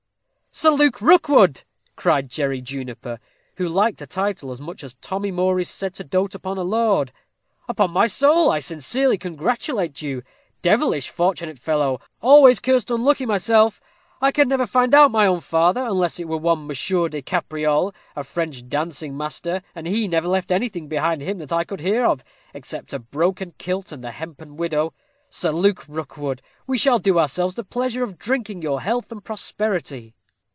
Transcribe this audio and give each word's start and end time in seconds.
"Sir 0.53 0.71
Luke 0.71 0.99
Rookwood!" 1.01 1.63
cried 1.95 2.29
Jerry 2.29 2.59
Juniper, 2.59 3.21
who 3.55 3.69
liked 3.69 4.01
a 4.01 4.05
title 4.05 4.51
as 4.51 4.59
much 4.59 4.83
as 4.83 4.95
Tommy 4.95 5.31
Moore 5.31 5.61
is 5.61 5.69
said 5.69 5.93
to 5.95 6.03
dote 6.03 6.35
upon 6.35 6.57
a 6.57 6.61
lord. 6.61 7.13
"Upon 7.69 7.91
my 7.91 8.05
soul 8.07 8.51
I 8.51 8.59
sincerely 8.59 9.17
congratulate 9.17 10.01
you; 10.01 10.23
devilish 10.61 11.09
fortunate 11.09 11.57
fellow. 11.57 12.01
Always 12.19 12.59
cursed 12.59 12.91
unlucky 12.91 13.25
myself. 13.25 13.79
I 14.21 14.33
could 14.33 14.49
never 14.49 14.67
find 14.67 14.93
out 14.93 15.09
my 15.09 15.25
own 15.25 15.39
father, 15.39 15.83
unless 15.85 16.19
it 16.19 16.27
were 16.27 16.35
one 16.35 16.67
Monsieur 16.67 17.07
des 17.07 17.21
Capriolles, 17.21 17.93
a 18.13 18.25
French 18.25 18.67
dancing 18.67 19.15
master, 19.15 19.61
and 19.73 19.87
he 19.87 20.05
never 20.05 20.27
left 20.27 20.51
anything 20.51 20.89
behind 20.89 21.21
him 21.21 21.37
that 21.37 21.53
I 21.53 21.63
could 21.63 21.79
hear 21.79 22.03
of, 22.03 22.25
except 22.53 22.91
a 22.91 22.99
broken 22.99 23.53
kit 23.57 23.93
and 23.93 24.03
a 24.03 24.11
hempen 24.11 24.57
widow. 24.57 24.93
Sir 25.29 25.51
Luke 25.51 25.85
Rookwood, 25.87 26.41
we 26.67 26.77
shall 26.77 26.99
do 26.99 27.17
ourselves 27.17 27.55
the 27.55 27.63
pleasure 27.63 28.03
of 28.03 28.19
drinking 28.19 28.61
your 28.61 28.81
health 28.81 29.13
and 29.13 29.23
prosperity." 29.23 30.13